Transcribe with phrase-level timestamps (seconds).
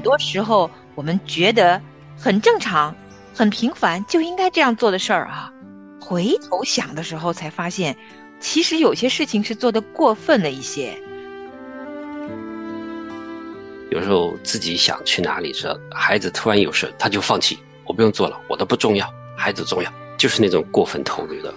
[0.00, 1.78] 很多时候我们觉得
[2.16, 2.96] 很正常、
[3.34, 5.52] 很平凡，就应该这样做的事儿啊，
[6.00, 7.94] 回头想的时候才发现，
[8.40, 10.98] 其实有些事情是做的过分了一些。
[13.90, 19.06] 有时候自己想去哪里，时，孩子突然有事，他就放弃，我不用做了，我的不重要，
[19.36, 21.52] 孩子重要，就是那种过分投入的。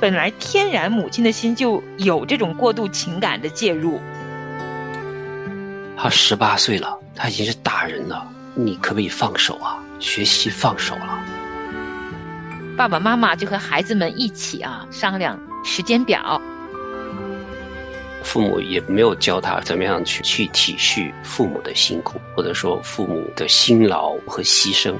[0.00, 4.00] 本来天然母亲的心就有这种过度情感的介入。
[6.02, 9.78] 他十八岁了，他已经是大人了，你可不可以放手啊？
[9.98, 11.22] 学习放手了。
[12.74, 16.40] 爸爸妈妈就和孩子们一起啊商量时间表。
[18.22, 24.94] 父母也没有教他怎么样去去体恤父母的辛苦，或者说父母的辛劳和牺牲。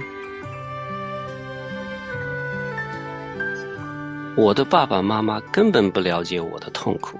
[4.36, 7.18] 我的爸爸妈妈根本不了解我的痛苦，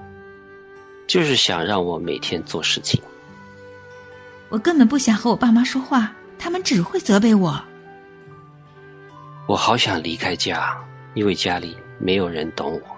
[1.06, 3.00] 就是想让我每天做事情。
[4.50, 7.64] 我根本不想和我爸妈说话，他们只会责备我。
[9.46, 10.76] 我好想离开家，
[11.14, 12.96] 因为家里没有人懂我。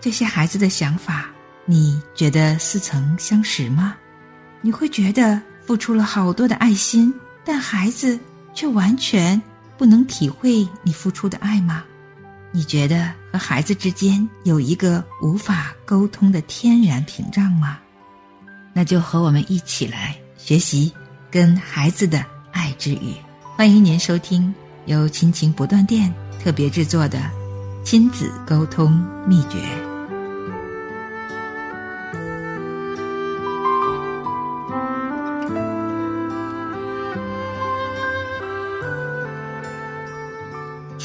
[0.00, 1.30] 这些孩子的想法，
[1.66, 3.96] 你觉得似曾相识吗？
[4.60, 7.12] 你会觉得付出了好多的爱心，
[7.44, 8.18] 但孩子
[8.54, 9.40] 却完全
[9.76, 11.84] 不能体会你付出的爱吗？
[12.50, 17.78] 你觉得和孩子之间有一个无法沟通的天然屏障吗？
[18.72, 20.92] 那就和我们一起来学习
[21.30, 23.14] 跟孩子的爱之语。
[23.56, 24.54] 欢迎您收听
[24.86, 27.18] 由亲情不断电特别制作的
[27.84, 28.92] 亲子沟通
[29.26, 29.87] 秘诀。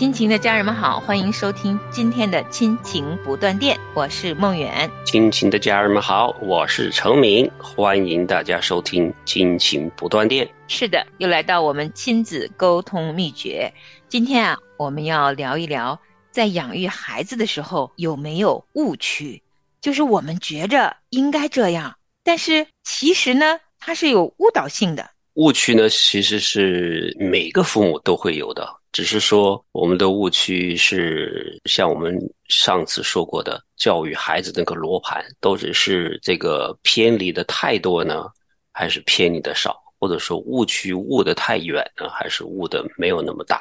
[0.04, 4.92] 亲情的家人们好，欢迎收听今天的亲情不断电，我是梦远。
[5.06, 10.46] 亲情的家人们好，我是程明，欢迎大家收听亲情不断电。
[10.68, 13.74] 是的，又来到我们亲子沟通秘诀。
[14.10, 15.98] 今天啊，我们要聊一聊，
[16.32, 19.42] 在养育孩子的时候有没有误区？
[19.80, 25.12] 就是我们觉着应该这样，但是其实呢，它是有误导性的。
[25.36, 28.83] 误区呢，其实是每个父母都会有的。
[28.94, 32.18] 只是说，我们的误区是像我们
[32.48, 38.28] 上次说过的，教育孩子那个罗盘，都只是这个偏离的太多呢，
[38.72, 43.60] 还是偏离的少，或者说误区误的太远呢，还是误的没有那么大？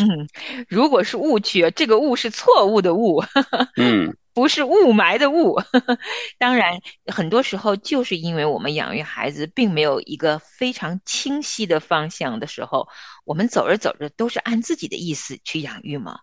[0.00, 0.28] 嗯，
[0.68, 3.22] 如果是误区，这个误是错误的误。
[3.78, 4.14] 嗯。
[4.34, 5.56] 不是雾霾的雾，
[6.38, 12.88] 当然，很多时候就是因为我们养育孩子并没有一个非常清晰的方向的时候，
[13.24, 16.18] 我们走着走着都是按自己的意思去养育嘛。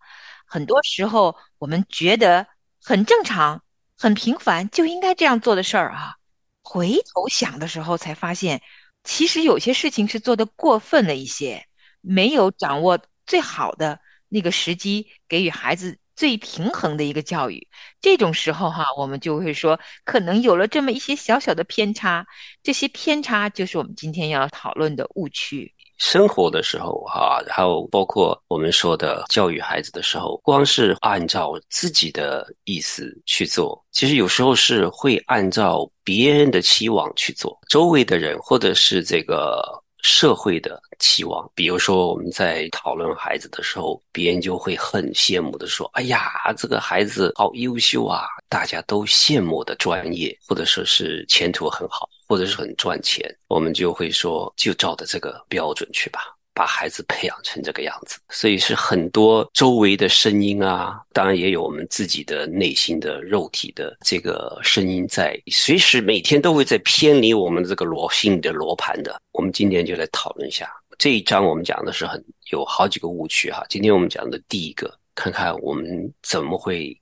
[0.45, 2.45] 很多时候我们觉得
[2.83, 3.63] 很正常、
[3.97, 6.15] 很平凡，就应该这样做的事儿啊，
[6.61, 8.61] 回头想的时候才发现，
[9.05, 11.65] 其实有些事情是做的过分了一些，
[12.01, 15.97] 没有掌握最好的那个时机给予孩子。
[16.21, 17.67] 最平衡的一个教育，
[17.99, 22.27] 这种时候哈，我们就会说，可能有了这么一些小小的偏差，
[22.61, 25.73] 这些偏差就是我们今天要讨论的误区。
[25.97, 39.80] 生活的时候哈，还有包括我们说的教育孩子的时候，光是按照自己的意思去做，其实有时候是会按照别人的期望去做，周围的人或者是这个。
[40.01, 56.35] 社会的期望，比如说我们在讨论孩子的时候，别人就会很羡慕的说：“哎呀，这个孩子好优秀啊！”大家都羡慕的专业，或者说是前途很好，或者是很赚钱，我们就会说，就照着这个标准去吧。
[56.53, 69.21] 把孩子培养成这个样子，所以是很多周围的声音啊，当然也有我们自己的内心的肉体的这个声音在，随时每天都会在偏离我们这个罗性的罗盘的。
[69.31, 73.65] 我们今天就来讨论一下这一章，我们讲的是很有好几个误区哈。
[73.69, 76.95] 今天我们讲的第一个，看看我们怎么会，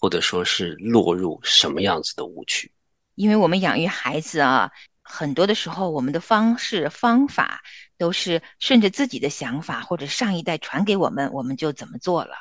[0.00, 2.72] 或者说是落入什么样子的误区？
[3.16, 4.70] 因为我们养育孩子啊，
[5.02, 7.60] 很多的时候我们的方式方法。
[7.98, 12.34] 都是顺着自己的想法，或者上一代传给我们，我们就怎么做了。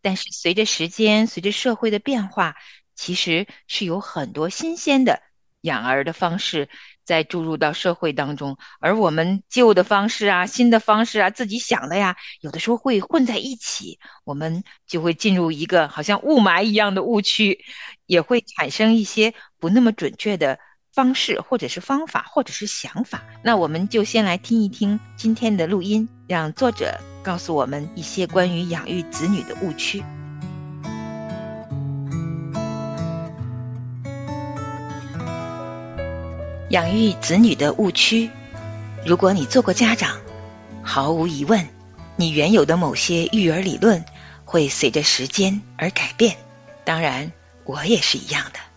[0.00, 2.56] 但是随着时间，随着社会的变化，
[2.94, 5.22] 其实是有很多新鲜的
[5.62, 6.68] 养儿的方式
[7.04, 17.64] 在注入到社会当中，而我们旧的方式啊、新的方式啊、自己想的呀，有的时候会混在一起，我们就会进入一个好像雾霾一样的误区，
[18.06, 20.58] 也会产生一些不那么准确的。
[20.98, 30.02] 方式，或者是方法，或者是想法，那我们就先来听一听今天的录音，让作者告诉我们一些关于养育子女的误区。
[36.70, 38.28] 养育子女的误区。
[39.06, 40.16] 如果你做过家长，
[40.82, 41.68] 毫无疑问，
[42.16, 44.04] 你原有的某些育儿理论
[44.44, 46.36] 会随着时间而改变。
[46.84, 47.30] 当然，
[47.62, 48.67] 我也是一样的。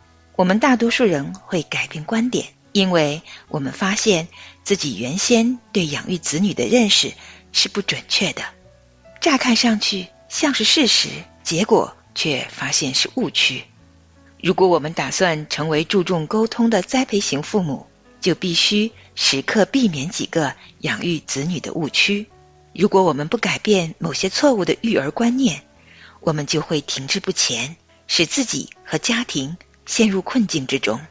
[0.41, 4.27] 我们大多数人会改变观点，因为我们发现
[4.63, 7.13] 自己原先对养育子女的认识
[7.51, 8.41] 是不准确的。
[9.19, 11.09] 乍看上去像是事实，
[11.43, 13.65] 结果却发现是误区。
[14.41, 17.85] 如果我们打算成为注重沟通的栽培型父母，
[18.19, 22.25] 就必须时刻避免几个养育子女的误区。
[22.73, 25.61] 如果我们不改变某些错误的育儿观念，
[26.19, 27.75] 我们就会停滞不前，
[28.07, 29.55] 使自己和家庭
[29.91, 31.01] 陷入困境之中。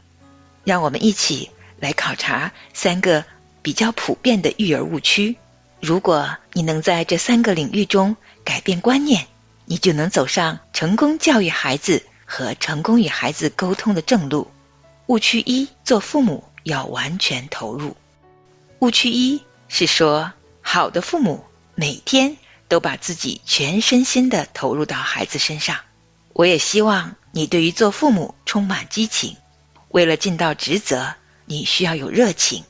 [0.63, 3.25] 让我们一起来考察三个
[3.61, 5.35] 比较普遍的育儿误区。
[5.79, 9.27] 如果你能在这三个领域中改变观念，
[9.65, 14.49] 你就能走上成功教育孩子和成功与孩子沟通的正路。
[15.05, 17.95] 误区一：做父母要完全投入。
[18.79, 21.45] 误区一是说，好的父母
[21.75, 22.37] 每天
[22.67, 25.77] 都把自己全身心的投入到孩子身上。
[26.33, 29.37] 我也希望你对于做父母充满激情。
[29.89, 32.63] 为了尽到职责，你需要有热情，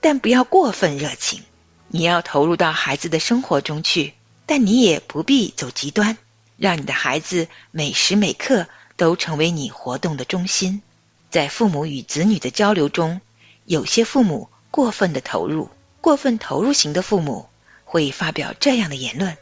[0.00, 1.42] 但不要过分热情。
[1.88, 4.14] 你要投入到孩子的生活中去，
[4.46, 6.18] 但你也不必走极端，
[6.56, 8.66] 让你的孩子每时每刻
[8.96, 10.82] 都成为你活动的中心。
[11.30, 13.20] 在父母与子女的交流中，
[13.64, 15.70] 有些父母过分的投入，
[16.00, 17.48] 过分投入型的父母
[17.84, 19.36] 会发表这样的言论：“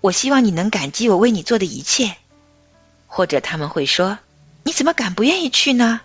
[0.00, 2.16] 我希望你能感激我为你做的一切。”
[3.16, 4.18] 或者他们会说
[4.62, 6.02] ：“你怎么敢不愿意去呢？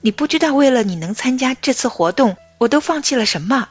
[0.00, 3.68] 你不知道为了你能参加这次活动，我都放弃了什么。”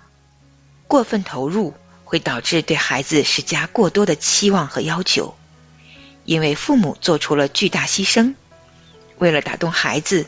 [0.85, 1.73] 过分投入
[2.03, 5.37] 会导致对孩子施加过多的期望和要求，
[6.25, 8.35] 因为父母做出了巨大牺牲，
[9.17, 10.27] 为了打动孩子。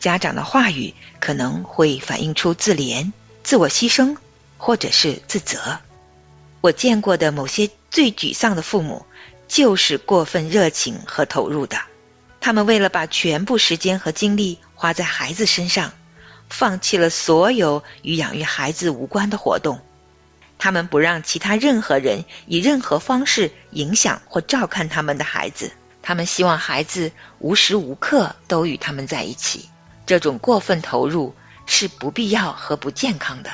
[0.00, 3.12] 家长的话语可能会反映出自怜、
[3.44, 4.16] 自我牺牲，
[4.58, 5.78] 或者是自责。
[6.62, 9.06] 我见过的某些最沮丧的父母，
[9.48, 11.78] 就是过分热情和投入的。
[12.40, 15.92] 他们为了把全部时间和精力花在孩子身上，
[16.48, 19.80] 放弃了所有与养育孩子无关的活动。
[20.58, 25.72] 他们不让其他任何人以任何方式影响或照看他们的孩子。
[26.02, 27.10] 他们希望孩子
[27.40, 29.68] 无时无刻都与他们在一起。
[30.06, 31.34] 这种过分投入
[31.66, 33.50] 是不必要和不健康的。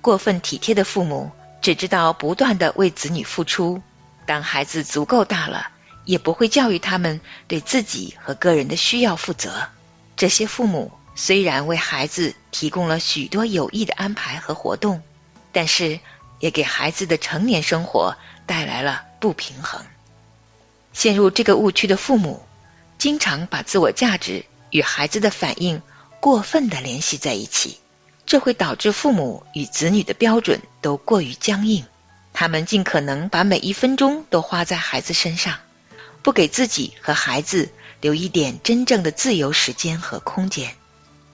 [0.00, 1.30] 过分体贴的父母
[1.60, 3.82] 只知道不断的为子女付出，
[4.26, 5.68] 当孩子足够大了，
[6.04, 9.68] 也不会教育他们对自己和个人的需要负责。
[10.16, 15.02] 这些父母虽然为孩子提供了许多有益的安排和活动，
[15.52, 16.00] 但是
[16.40, 18.16] 也给孩子的成年生活
[18.46, 19.84] 带来了不平衡。
[20.92, 22.42] 陷入这个误区的父母，
[22.98, 24.44] 经常把自我价值。
[24.70, 25.82] 与孩子的反应
[26.18, 27.78] 过分的联系在一起，
[28.26, 31.84] 这会导致父母与子女的标准都过于僵硬。
[32.34, 35.60] 他们尽可能把每一分钟都花在孩子身上，
[36.22, 37.70] 不给自己和孩子
[38.00, 40.74] 留一点真正的自由时间和空间。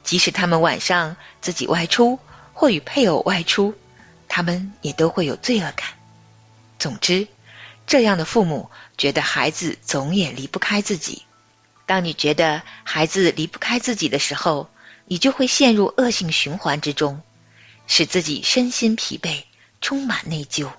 [0.05, 2.19] 即使他们晚上自己外出
[2.52, 3.75] 或与配偶外出，
[4.29, 5.88] 他们也都会有罪恶感。
[6.79, 7.29] 总之，
[7.87, 11.23] 这样的父母觉得孩子总也离不开自己。
[11.86, 14.70] 当你觉得孩子离不开自己的时候，
[15.06, 17.22] 你就会陷入恶性循环之中，
[17.86, 19.44] 使自己身心疲惫，
[19.81, 20.70] 充满内疚。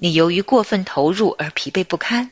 [0.00, 2.30] 你由于过分投入而疲惫不堪，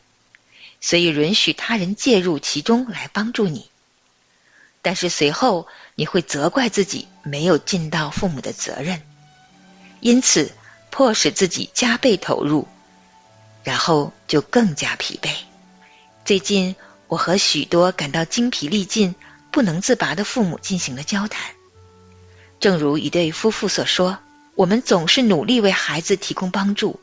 [0.81, 3.69] 所以允许他人介入其中来帮助你。
[4.83, 9.03] 但是随后你会责怪自己没有尽到父母的责任，
[10.01, 10.53] 因此
[10.91, 12.69] 迫使自己加倍投入，
[13.65, 15.31] 然后就更加疲惫。
[16.25, 16.77] 最近。
[17.09, 19.15] 我和许多感到精疲力尽、
[19.53, 21.55] 不能自拔的父母进行了交谈。
[22.59, 24.19] 正如一对夫妇所说
[24.57, 26.99] ：“我们总是努力为孩子提供帮助，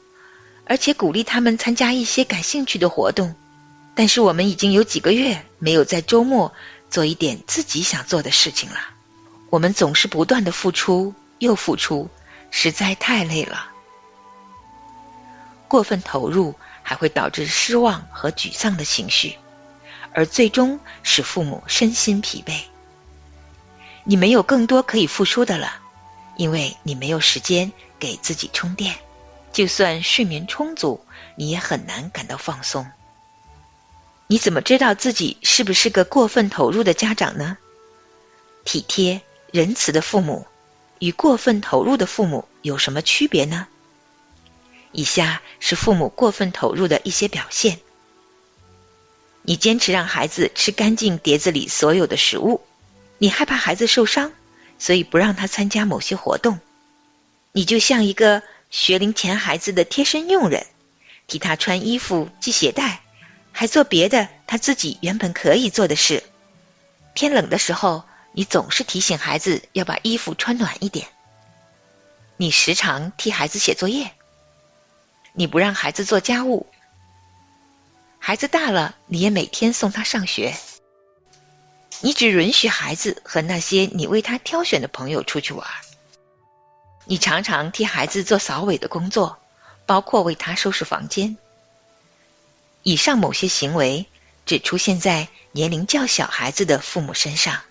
[0.65, 3.35] 而且鼓励他们参加一些感兴趣的活动。
[3.95, 6.53] 但是我们已经有几个月没有在周末
[6.89, 8.77] 做一点自己想做的事情了。
[9.49, 12.09] 我们总是不断的付出又付出，
[12.49, 13.69] 实在太累了。
[15.67, 19.37] 过分投入还会导致失望和沮丧的情绪。”
[20.15, 22.53] 而最终使父母身心疲惫。
[24.03, 25.81] 你没有更多可以付出的了，
[26.37, 28.93] 因为你没有时间给自己充电。
[29.53, 31.05] 就算睡眠充足，
[31.37, 32.85] 你也很难感到放松。
[34.27, 37.57] 你怎么知道自己是不是个过分投入的家长呢？
[38.65, 40.47] 体贴仁慈的父母
[40.97, 43.67] 与过分投入的父母有什么区别呢？
[44.91, 47.79] 以下是父母过分投入的一些表现。
[49.43, 52.61] 你坚持让孩子吃干净碟子里所有的食物，
[53.17, 54.31] 你害怕孩子受伤，
[54.79, 56.59] 所以不让他参加某些活动。
[57.51, 58.41] 你就像一个
[58.73, 60.65] 学龄前孩子的贴身佣人，
[61.27, 63.03] 替他穿衣服、系鞋带，
[63.51, 66.23] 还做别的他自己原本可以做的事。
[67.13, 71.07] 天冷的时候，你总是提醒孩子要把衣服穿暖一点。
[72.35, 74.11] 你时常替孩子写作业，
[75.33, 76.65] 你不让孩子做家务。
[78.17, 80.55] 孩子大了，你也每天送他上学。
[82.01, 85.67] 你只允许孩子和那些你为他挑选的朋友出去玩。
[87.05, 89.37] 你常常替孩子做扫尾的工作，
[89.85, 91.37] 包括为他收拾房间。
[92.81, 94.07] 以上某些行为
[94.45, 97.61] 只出现在年龄较小孩子的父母身上，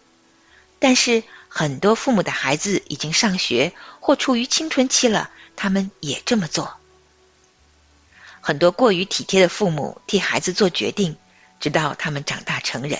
[0.79, 6.75] 但是很多父母的孩子已经上学或处于青春期了，他们也这么做。
[8.41, 11.17] 很多过于体贴的父母替孩子做决定，
[11.61, 12.99] 直到他们长大成人。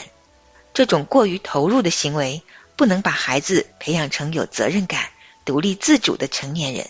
[0.73, 2.43] 这种过于投入的行为，
[2.77, 5.11] 不能把孩子培养成有责任感、
[5.45, 6.89] 独立自主的成年人。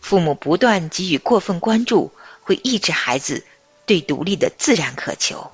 [0.00, 2.12] 父母不断给予过分关注，
[2.42, 3.44] 会抑制孩子
[3.86, 5.50] 对独立的自然渴求。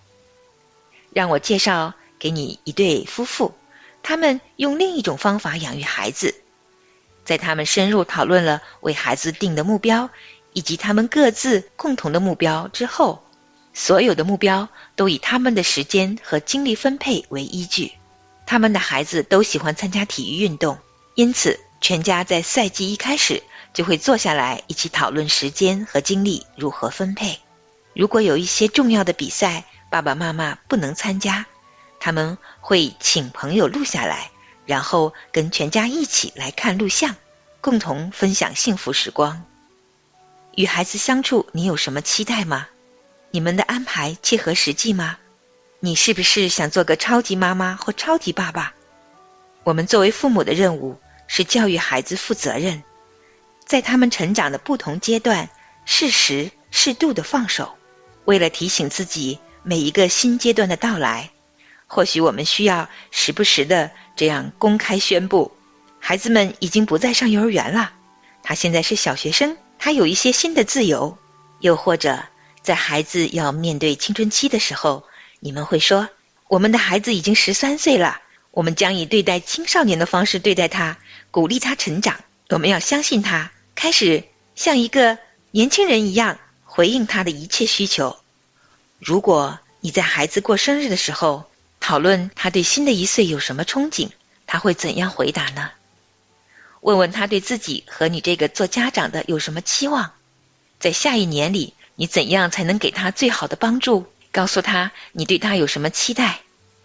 [1.12, 3.54] 让我介绍给你一对夫妇，
[4.02, 6.34] 他们用另一种方法养育孩子。
[7.24, 10.10] 在他们深入讨论了为孩子定的目标
[10.52, 13.22] 以及他们各自共同的目标之后。
[13.74, 17.92] 所有的目标都以他们的时间和精力分配为依据。
[18.44, 20.76] 他们的孩子都喜欢参加体育运动，
[21.14, 23.42] 因此全家在赛季一开始
[23.74, 27.40] 就会坐下来一起讨论时间和精力如何分配。
[27.92, 31.44] 如果有一些重要的比赛，爸爸妈妈不能参加，
[31.98, 34.30] 他们会请朋友录下来，
[34.64, 37.16] 然后跟全家一起来看录像，
[37.60, 39.44] 共同分享幸福时光。
[40.54, 42.68] 与孩子相处，你有什么期待吗？
[43.32, 45.18] 你们的安排切合实际吗？
[45.80, 48.72] 你是不是想做个超级妈妈或超级爸爸？
[49.64, 51.00] 我们作为父母的任务
[51.34, 52.82] 是教育孩子负责任，
[53.64, 55.48] 在他们成长的不同阶段，
[55.86, 57.74] 适时适度的放手。
[58.26, 61.30] 为了提醒自己每一个新阶段的到来，
[61.86, 65.56] 或许我们需要时不时的这样公开宣布：
[66.00, 67.94] 孩子们已经不再上幼儿园了，
[68.42, 71.16] 他现在是小学生，他有一些新的自由。
[71.60, 72.22] 又或者。
[72.60, 75.02] 在孩子要面对青春期的时候，
[75.40, 76.10] 你们会说
[76.46, 78.20] ：“我们的孩子已经十三岁了，
[78.52, 80.98] 我们将以对待青少年的方式对待他，
[81.32, 82.20] 鼓励他成长。
[82.50, 85.18] 我们要相信他，开始像一个
[85.50, 88.16] 年轻人一样回应他的一切需求。”
[89.00, 94.10] 如果你在孩子过生日的时候讨论他对新的一岁有什么憧憬，
[94.46, 95.70] 他会怎样回答呢？
[96.80, 100.12] 问问他对自己和你这个做家长的有什么期望，
[100.78, 101.74] 在下一年里。
[101.94, 104.06] 你怎样才能给他最好的帮助？
[104.32, 106.40] 告诉他你对他有什么期待。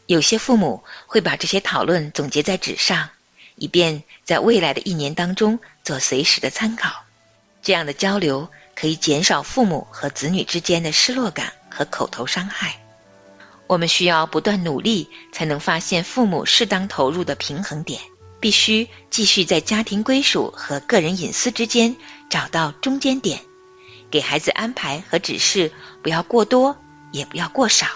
[0.08, 3.10] 有些父母会把这些讨论总结在纸上，
[3.56, 7.04] 以便在未来的一年当中做随时的参考。
[7.62, 12.82] 这样的交流可以减少父母和子女之间的失落感和口头伤害。
[13.68, 18.02] 我们需要不断努力，才能发现父母适当投入的平衡点。
[18.40, 21.96] 必须继续在家庭归属和个人隐私之间
[22.30, 23.40] 找到中间点。
[24.12, 25.72] 给孩子安排和指示
[26.04, 26.78] 不要过多，
[27.12, 27.88] 也不要过少。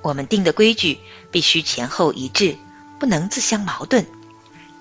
[0.00, 0.98] 我们定的规矩
[1.30, 2.56] 必须前后一致，
[2.98, 4.06] 不能自相矛盾。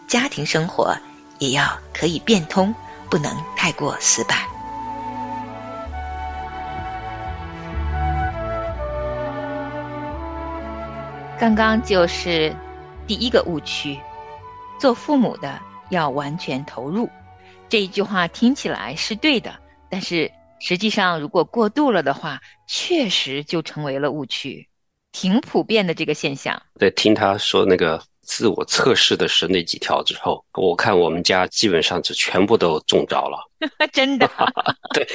[0.08, 0.98] 家庭生活
[1.38, 2.74] 也要可以变通，
[3.10, 4.38] 不能太过死板。
[11.40, 12.56] 刚刚就是
[13.08, 14.00] 第一个误区：
[14.80, 17.10] 做父母的要完全投入。
[17.70, 19.56] 这一句话听起来是对的，
[19.90, 20.32] 但是。
[20.62, 24.68] 实际上，如果过度了的话，确实就成为了误区，
[25.20, 26.62] 挺普遍的这个现象。
[26.80, 33.38] 对，听他说那个自我测试的是那几条之后，我看我们家基本上就全部都中招了。
[33.92, 34.30] 真的？
[34.96, 35.06] 对。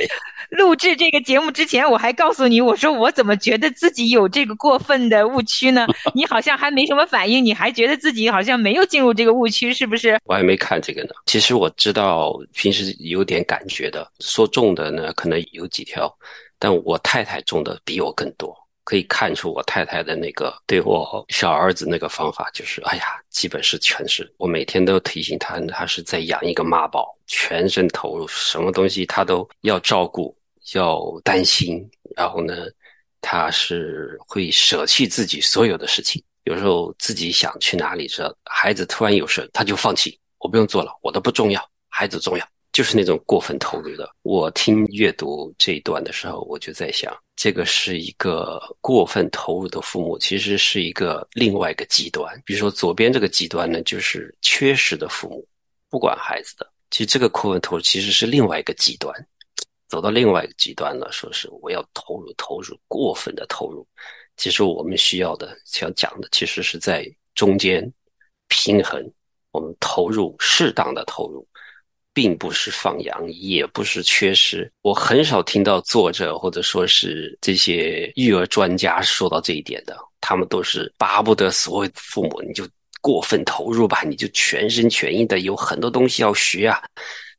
[0.51, 5.87] 录制这个节目之前，我还告诉你，我说我怎么觉得自己有这个过分的误区呢？
[6.15, 10.21] 你好像还没什么反应，你还觉得自己好像没有进入这个误区，是不是？
[10.25, 11.15] 我还没看这个呢。
[11.25, 16.15] 其实我知道，平时有点感觉的，说中的呢可能有几条，
[16.59, 18.55] 但我太太中的比我更多。
[18.85, 24.33] 可以看出我太太的那个对我小儿子那个方法，就是哎呀，基本是全是。
[24.37, 30.37] 我每天都提醒他，他是在养一个妈宝，全身投入，什么东西他都要照顾。
[30.73, 31.87] 要担心，
[32.17, 32.55] 然后呢，
[33.21, 36.25] 他是会舍弃自己所有的事情。
[36.45, 42.49] 有时候自己想去哪里，这孩子突然有事，他就放弃，我不用做了，我的不重要，孩子重要。
[42.75, 44.11] 就是那种过分投入的。
[44.23, 52.43] 我听阅读这一段的时候，我就在想，这个是一个过分投入的父母，其实是一个另外一个极端。
[52.45, 55.47] 比如说左边这个极端呢，就是缺失的父母，
[55.88, 56.69] 不管孩子的。
[56.90, 59.14] 其实这个过分投入其实是另外一个极端，
[59.88, 63.87] 走到另外一个极端了，说是我要投入投入过分的投入。
[64.37, 67.88] 其实我们需要的想讲的，其实是在中间
[68.49, 69.00] 平衡，
[69.52, 71.47] 我们投入适当的投入。
[72.14, 74.71] 并不是放羊，也不是缺失。
[74.80, 79.94] 我很少听到作者或者说是这些育儿专家说到这一点的。
[80.21, 82.66] 他们都是巴不得所有父母你就
[83.02, 86.80] 过分投入吧，你就全心全意的，有很多东西要学啊。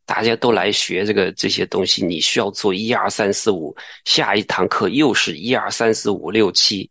[0.05, 6.87] 大家都来学这个这些东西，你需要做一二三四五，下一堂课又是一二三四五六七。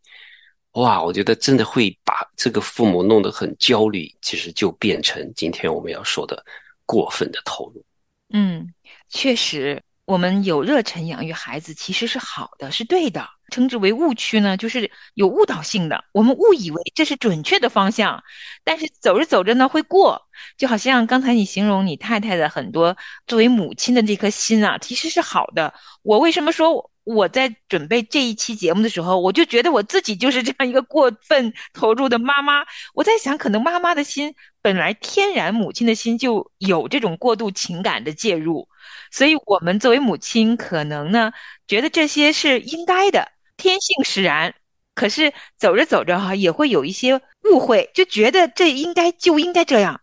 [0.72, 4.12] 哇，我觉得真的会把这个父母弄得很焦虑。
[4.20, 6.44] 其实就变成今天我们要说的。
[6.86, 7.84] 过分的投入，
[8.32, 8.74] 嗯，
[9.08, 13.28] 确实，我们有热忱养育孩子其实是好的，是对的。
[13.50, 18.24] 称之为误区呢，就是有误导性的，我们误以为这是准确的方向，
[18.64, 20.26] 但是走着走着呢会过。
[20.56, 25.74] 就好像刚才你形容你太太的很多作为母亲的这颗心啊，其实是好的。
[26.02, 26.90] 我为什么说？
[27.04, 32.64] 我在准备这一期节目的时候，我就觉得我自己就是这样一个过分投入的妈妈。
[32.94, 34.34] 我在想，可能妈妈的心
[34.64, 38.66] 本来天然，母亲的心就有这种过度情感的介入，
[39.10, 41.32] 所以我们作为母亲，可能呢
[41.66, 44.54] 觉得这些是应该的，天性使然。
[44.94, 50.00] 可是走着走着哈，也会有一些误会，就觉得这应该就应该这样。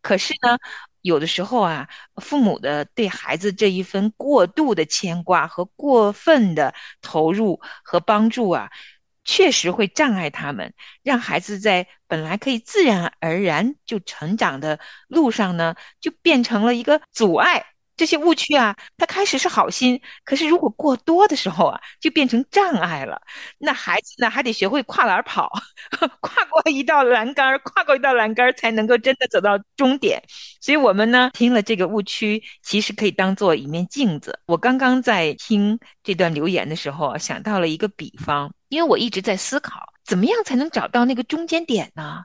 [0.00, 0.58] 可是呢？
[1.02, 1.88] 有的时候啊，
[2.22, 8.70] 父母的对孩子这一份过度的牵挂和过分的投入和帮助啊，
[9.24, 14.78] 确实会障碍他们，让孩子在本来可以自然而然就成长的
[15.08, 17.66] 路上呢，就变成了一个阻碍。
[17.96, 23.22] 这些误区啊，他开始是好心，可是如果过多的时候啊，就变成障碍了。
[23.56, 25.48] 那孩子呢，还得学会跨栏跑，
[26.20, 30.20] 跨过一道栏杆，跨过一道栏杆，才能够真的走到终点。
[30.60, 34.40] 所以，我们呢，听了这个误区，其实可以当做一面镜子。
[34.46, 42.24] 我刚刚在听这段留言的时候，想到了一个比方，因为我一直在思考，怎么样才能找到那个中间点呢？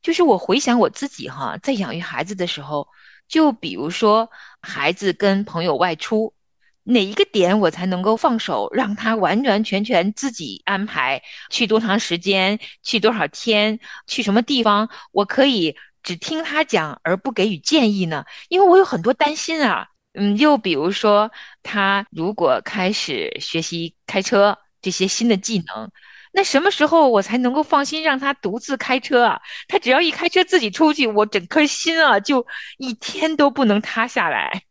[0.00, 2.88] 就是我回想我自己哈，在养育孩子的时候。
[3.26, 6.34] 就比如说，孩子跟朋友外出，
[6.82, 18.24] 哪一个点我才能够放手，让他完完全全自己安排去多长时间，去多少天，去什么地方，我可以只听他讲而不给予建议呢？
[18.48, 19.88] 因为我有很多担心啊。
[20.12, 25.90] 嗯，又比如说，他如果开始学习开车这些新的技能。
[26.30, 29.40] 那什么时候我才能够放心让他独自开车啊？
[29.66, 34.64] 他只要一开车自己出去，我整颗心啊就一天都不能塌下来，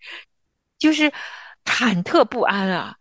[0.78, 1.12] 就是
[1.66, 2.98] 忐忑不安啊。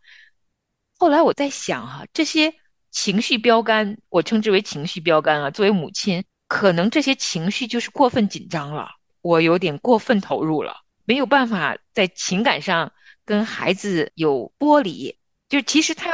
[0.96, 2.54] 后来我在想哈，这些
[2.90, 5.50] 情绪标杆，我称之为情绪标杆啊。
[5.50, 12.92] 作为母亲，可能这些情绪就是过分紧张了，我有点过分投入了，没有办法在情感上
[13.24, 15.18] 跟孩子有剥离。
[15.52, 16.10] 就其实他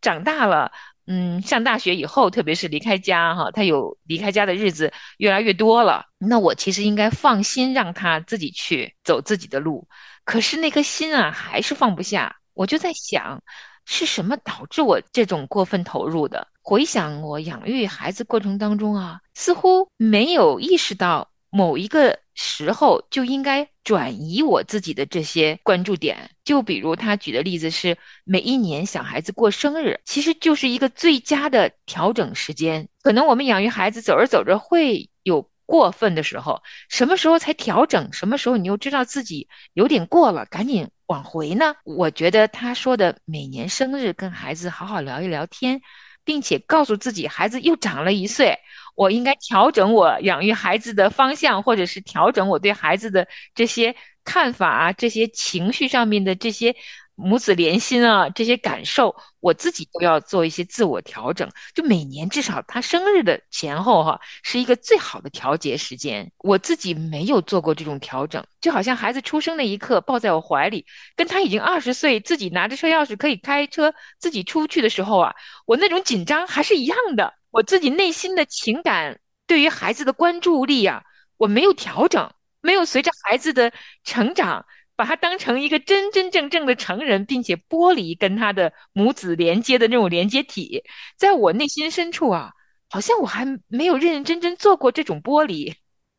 [0.00, 0.70] 长大了。
[1.10, 6.04] 嗯，上大学以后，特别是离开家哈，他有离开家的日子越来越多了。
[6.18, 9.88] 那我其实应该放心让他自己去走自己的路，
[10.24, 12.36] 可是那颗心啊还是放不下。
[12.52, 13.42] 我就在想，
[13.84, 16.46] 是什么导致我这种过分投入的？
[16.62, 22.20] 回想我养育孩子过程当中啊，似乎没有意识到某一个。
[22.40, 32.88] 时候就应该转移我自己的这些关注点，就比如他举的例子是，每一年小孩子过生日，其实就是一个最佳的调整时间。
[33.02, 38.12] 可能我们养育孩子走着走着会有过分的时候，什么时候才调整？
[38.12, 41.74] 什么时候你又知道自己有点过了，赶紧往回呢？
[41.82, 45.80] 我觉得他说的每年生日跟孩子好好聊一聊天，
[46.22, 48.60] 并且告诉自己孩子又长了一岁。
[48.98, 56.74] 我应该调整我养育孩子的方向，或者是调整我对孩子的这些看法啊，这些情绪上面的这些
[57.14, 61.48] 母子连心啊，这些感受，我自己都要做一些自我调整。
[61.76, 66.32] 就每年至少他生日的前后哈，是一个最好的调节时间。
[66.38, 70.84] 我自己没有做过这种调整，就好像孩子出生那一刻抱在我怀里，
[71.14, 77.34] 跟他已经二十岁自己拿着车钥匙可以开车自己出去的时候啊，我那种紧张还是一样的。
[77.50, 81.02] 我自己内心的情感对于孩子的关注力啊，
[81.36, 83.72] 我没有调整，没有随着孩子的
[84.04, 90.82] 成长，把他当成一个真真正正的成人，并且剥离跟他的母子连接的那种连接体，
[91.16, 92.52] 在我内心深处啊，
[92.90, 95.74] 好像我还没有认认真真做过这种剥离。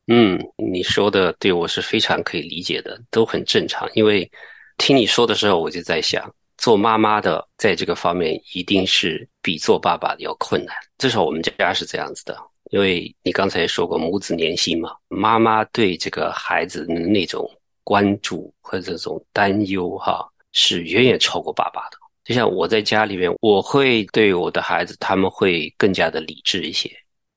[0.07, 0.39] 嗯，
[0.71, 3.87] 你说的对我是非常可以理解的，都很正常。
[3.93, 4.31] 因为
[4.77, 12.37] 听你说的时候，我就在想，做妈妈的在这个方面一定是比做爸爸的要困难，至少我们家是这样子的。
[12.71, 17.49] 因为你刚才说过母子连心嘛，妈妈对这个孩子的那种
[17.83, 21.97] 关注和这种担忧，哈，是远远超过爸爸的。
[22.23, 26.91] 就像我在家里面，我会对我的孩子，他们会更加的理智一些，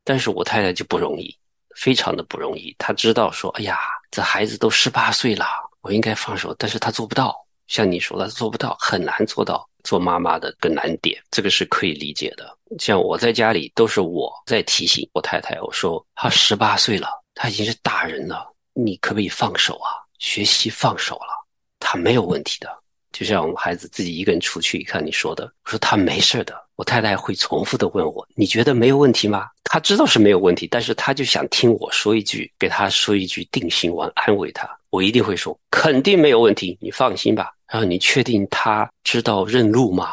[0.05, 1.35] 但是我太太就不容易。
[1.75, 3.79] 非常的不容易，他知道说，哎呀，
[4.11, 5.47] 这孩子都十八岁了，
[5.81, 7.42] 我应该放手，但是他做不到。
[7.69, 9.69] 像你说的，做不到，很难做到。
[9.85, 12.57] 做妈妈的个难点，这个是可以理解的。
[12.79, 19.91] 像我在家里，都是我在提醒我太太，我说他十八岁了，他已经是大人了，你可不可以放手啊？
[20.21, 21.47] 学习放手了，
[21.81, 22.69] 他没有问题的。
[23.11, 26.55] 就像我们孩子自己一个人出去，看你说的，我说他没事的。
[26.77, 34.69] 我太太会重复的问我：“你觉得没有问题吗？”他知道是没有问题，但是他就想听我说一句，给他说一句定心丸，安慰他。
[34.93, 40.11] 我一定会说：“肯定没有问题，你放心吧。”然后你确定他知道认路吗？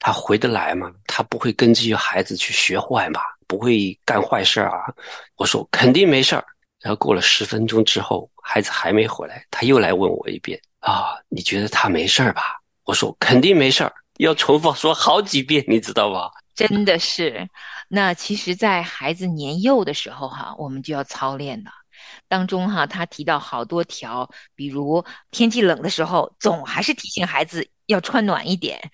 [0.00, 0.92] 他回得来吗？
[1.06, 3.22] 他不会跟这些孩子去学坏吗？
[3.46, 4.72] 不会干坏事啊？
[5.36, 6.44] 我说肯定没事儿。
[6.78, 13.92] 然后过了十分钟之后，孩子还没回来，他又来问我一遍：“啊，你觉得他没事儿吧？”我说肯定没事儿。
[14.18, 16.30] 要重复说好几遍，你知道吧？
[16.54, 17.48] 真的是。
[17.88, 21.70] 那其实，在孩子年幼的时候，哈，我们就要操练了。
[22.28, 28.90] 当中哈，他提到好多条，比如天气冷的时候，总还是提醒孩子要穿暖一点。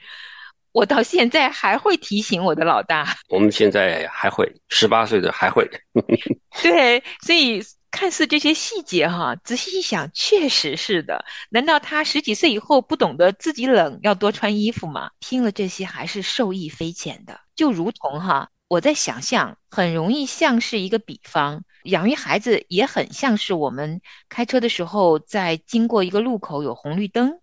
[0.72, 3.16] 我到现在还会提醒我的老大。
[3.28, 5.68] 我们现在还会，十八岁的还会。
[6.62, 7.62] 对，所以。
[7.96, 11.24] 看似这些细节哈，仔细一想，确实是的。
[11.50, 15.12] 难道他十几岁以后不懂得自己冷要多穿衣服吗？
[15.20, 17.38] 听了这些还是受益匪浅的。
[17.54, 27.40] 就如同哈，我在想象，很容易像是一个比方，养育孩子也很像是我们开车的时候，在经过一个路口有红绿灯。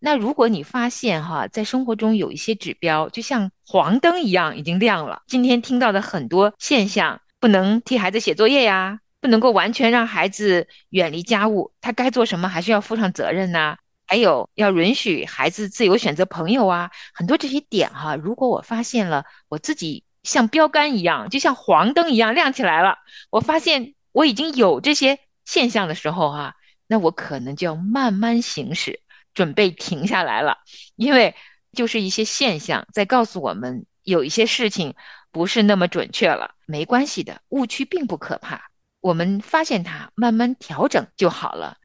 [0.00, 5.22] 那如果你发现哈，在生活中有一些指标，就像黄灯一样已经亮了。
[5.28, 8.98] 今天听到的很多现象，不能替孩子写作业呀。
[9.20, 13.76] 不能够完全让孩子远离家务，他该做什么还是要负上责任呐。
[14.04, 18.16] 还有要允许孩子自由选择朋友啊，很多这些点哈。
[18.16, 22.98] 如果我发现了我自己像标杆一样，就像黄灯一样亮起来了，
[23.30, 26.54] 我发现我已经有这些现象的时候哈，
[26.86, 29.00] 那我可能就要慢慢行驶，
[29.34, 30.58] 准备停下来了，
[30.96, 31.34] 因为
[31.72, 34.94] 就是一些现象在告诉我们有一些事情
[35.30, 36.54] 不是那么准确了。
[36.66, 38.70] 没关系的，误区并不可怕。
[39.00, 41.76] 我们发现它，慢慢调整就好了。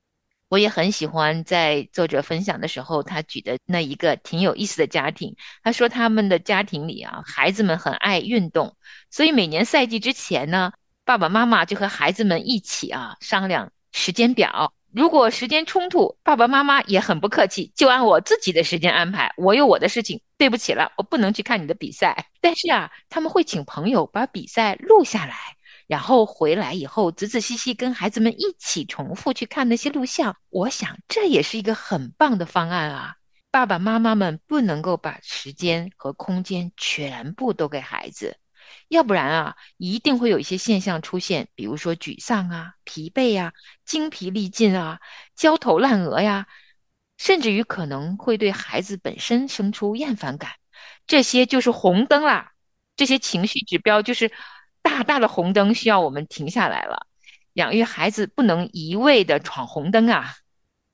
[0.49, 5.35] 我也很喜欢在作者分享的时候，他举的那一个挺有意思的家庭。
[5.61, 8.77] 他说他们的家庭里啊，孩子们很爱运动，
[9.11, 10.71] 所以每年赛季之前呢，
[11.03, 14.73] 爸爸妈妈就和孩子们一起啊商量时间表。
[14.93, 19.33] 如果时间冲突，爸爸妈妈也很不客气，就按我自己的时间安排。
[19.35, 22.29] 我有我的事情，对不起了，我不能去看你的比赛。
[22.39, 25.35] 但是啊，他们会请朋友把比赛录下来。
[25.87, 33.15] 然后回来以后，仔仔细细跟孩子们一起重复去看那些录像，我想这也是一个很棒的方案啊！
[33.51, 38.37] 爸爸妈妈们不能够把时间和空间全部都给孩子，
[38.89, 43.53] 要不然啊，一定会有一些现象出现，比如说沮丧啊、疲惫呀、
[43.85, 44.99] 精疲力尽啊、
[45.37, 46.47] 焦头烂额呀，
[47.17, 50.51] 甚至于可能会对孩子本身生出厌烦感，
[51.07, 52.51] 这些就是红灯啦，
[52.97, 54.33] 这些情绪指标就是。
[54.87, 57.05] 大大的红灯需要我们停下来了，
[57.53, 60.33] 养育孩子不能一味的闯红灯啊。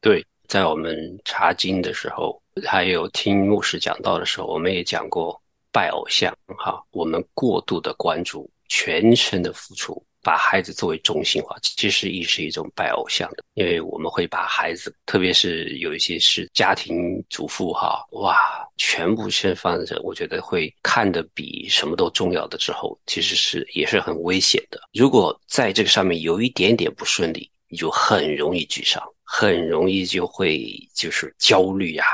[0.02, 5.40] 对，在我们查经的时候，还有听牧师讲道的时候，我们也讲过
[5.72, 10.04] 拜偶像哈，我们过度的关注，全身的付出。
[10.24, 18.38] 把孩子作为中心化，其实也是一种拜偶像的，因为我们会把孩子，特别是有一些是家庭主妇哈，哇，
[18.78, 24.80] 全部先放着，我觉得会看得比什么都重要的之后，其实是也是很危险的。
[24.94, 32.06] 如果在这个上面有一点点不顺利，你就很容易沮丧，很容易就会就是焦虑呀，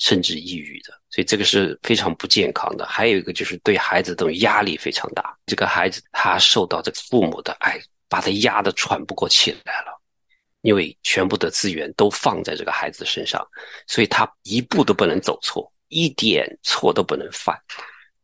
[0.00, 0.92] 甚至抑郁的。
[1.08, 2.84] 所以这个是非常不健康的。
[2.86, 5.36] 还有一个就是对孩子的压力非常大。
[5.46, 10.00] 这个孩子他受到这个父母的爱，把他压得喘不过气来了，
[10.62, 13.44] 因为全部的资源都放在这个孩子身上，
[13.86, 17.56] 所以他一步都不能走错，一点错都不能犯，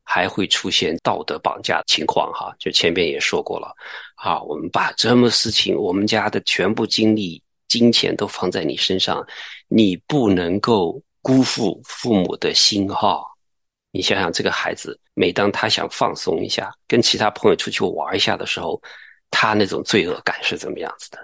[0.05, 2.33] 还会出现道德绑架情况。
[2.33, 3.75] 哈，就前边也说过了，
[4.15, 9.27] 啊，我们把这么事情，我们家的全部精力、金钱都放在你身上，
[9.67, 11.03] 你不能够。
[11.27, 13.21] 辜负父母的心哈，
[13.91, 18.81] 你想想这个孩子，每当他想放松一下，跟其他朋友出去玩一下的时候，
[19.29, 21.19] 他那种罪恶感是怎么样子的？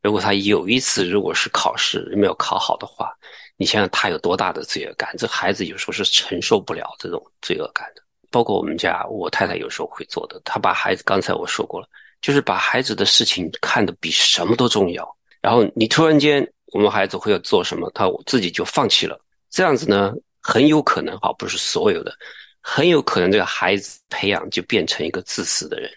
[0.00, 3.12] 如果他有一次如果是考试没有考好的话，
[3.56, 5.12] 你想想他有多大的罪恶感？
[5.18, 8.02] 这孩子有时候是承受不了这种罪恶感的。
[8.30, 11.88] 包括我们家，我太太有时候会做的，她把孩子，刚才我说过了，
[12.22, 15.16] 就是把孩子的事情看得比什么都重要。
[15.40, 19.20] 然后你突然间，我们孩子会要做什么，他自己就放弃了。
[19.50, 22.12] 这样子呢，很有可能哈，不是所有的，
[22.60, 25.90] 很有可能这个孩子培养就变成一个自私的人，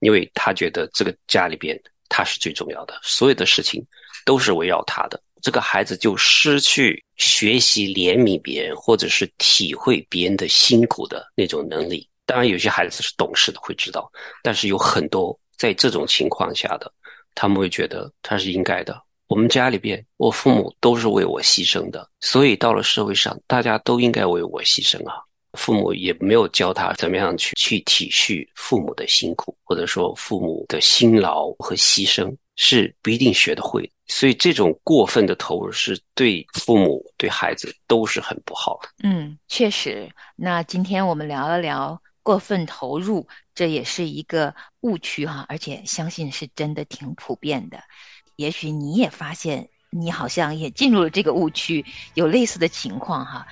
[0.00, 3.84] 因为他觉得这个家里边他是最重要的，所有的事情
[4.24, 5.20] 都是围绕他的。
[5.40, 12.08] 这个孩子就失去学习怜悯别人，或者是体会别人的辛苦的那种能力。
[12.26, 14.10] 当然，有些孩子是懂事的，会知道。
[14.42, 16.92] 但是有很多在这种情况下的，
[17.36, 19.00] 他们会觉得他是应该的。
[19.28, 25.14] 我们家里边，我父母都是为我牺牲的，所以到了社会上，大家都应该为我牺牲啊。
[25.54, 33.90] 父母也没有教他怎么样去去体恤父母的辛苦，或者说父母的辛劳和牺牲是不一定学得会。
[34.06, 38.88] 所以这种过分的投入是对父母、对孩子都是很不好的。
[39.02, 40.08] 嗯，确实。
[40.36, 47.78] 那今天我们聊了聊过分投入，这也是一个误区哈，而且相信是真的挺普遍的。
[48.38, 53.44] 也许你也发现，你好像也进入了这个误区，有类似的情况哈。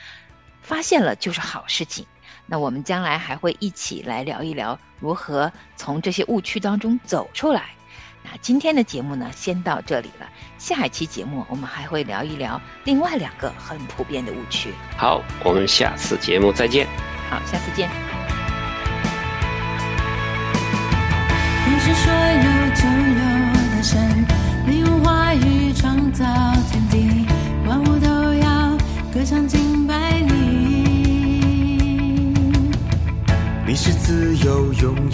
[0.62, 2.06] 发现了就是好事情。
[2.46, 7.70] 那我们将来还会一起来聊一聊如何从这些误区当中走出来。
[8.22, 10.30] 那今天的节目呢，先到这里了。
[10.56, 14.72] 下一期节目我们还会聊一聊另外两个很普遍的误区。
[14.96, 16.86] 好，我们下次节目再见。
[17.28, 17.90] 好，下次见。
[21.66, 22.86] 你是说有就
[23.20, 23.35] 有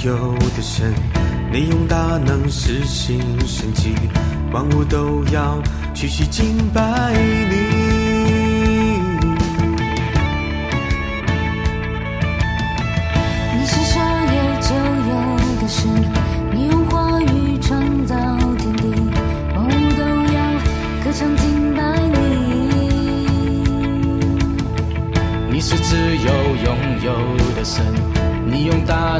[0.04, 0.92] 有的神。
[1.52, 3.94] 你用大能施行神迹，
[4.52, 5.62] 万物都要
[5.94, 7.12] 屈膝敬拜。
[7.12, 7.81] 你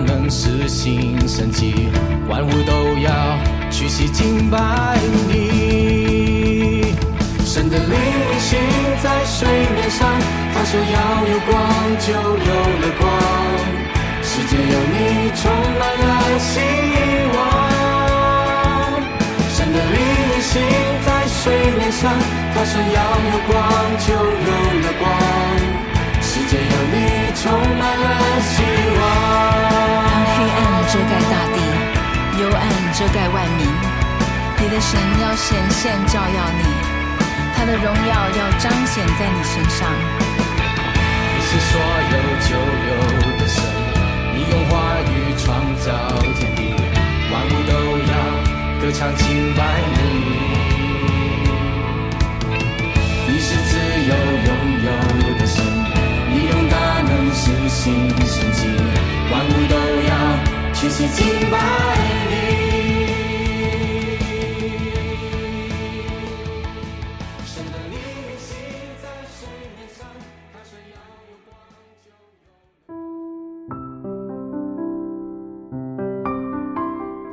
[0.05, 1.89] 能实行神迹，
[2.29, 3.39] 万物都要
[3.71, 4.59] 屈膝敬拜
[5.29, 6.95] 你。
[7.45, 8.59] 神的灵运行
[9.03, 10.09] 在水面上，
[10.55, 10.97] 他说要
[11.29, 11.53] 有光，
[11.99, 13.03] 就有了光。
[14.23, 14.97] 世界有你，
[15.37, 15.43] 充
[15.79, 16.51] 满了希
[17.35, 17.39] 望。
[19.51, 20.53] 神的灵运行
[21.05, 21.41] 在水
[21.79, 22.01] 面上，
[22.55, 23.53] 他说要有光，
[24.07, 24.51] 就有
[33.03, 33.67] 遮盖万民，
[34.61, 36.63] 你的神要显现照耀你，
[37.53, 39.91] 他的荣耀要彰显在你身上。
[41.35, 42.15] 你是所有
[42.47, 42.55] 就
[42.87, 42.91] 有
[43.39, 43.59] 的神，
[44.33, 45.43] 你用话语创
[45.79, 45.91] 造
[46.39, 46.63] 天地，
[47.33, 47.73] 万物都
[48.07, 48.15] 要
[48.81, 49.61] 歌唱敬拜
[49.97, 49.99] 你。
[53.27, 53.71] 你是自
[54.07, 54.15] 由
[54.47, 54.49] 拥
[54.85, 54.87] 有
[55.41, 55.57] 的神。
[56.31, 58.69] 你用大能实行神迹，
[59.29, 59.75] 万物都
[60.07, 60.15] 要
[60.73, 61.59] 屈膝敬拜
[62.31, 62.92] 你。